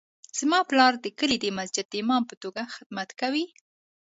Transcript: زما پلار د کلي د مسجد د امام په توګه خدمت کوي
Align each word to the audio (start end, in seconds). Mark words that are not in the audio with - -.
زما 0.39 0.59
پلار 0.69 0.93
د 0.99 1.05
کلي 1.19 1.37
د 1.41 1.45
مسجد 1.57 1.85
د 1.89 1.93
امام 2.03 2.23
په 2.29 2.35
توګه 2.43 2.61
خدمت 2.75 3.09
کوي 3.21 3.45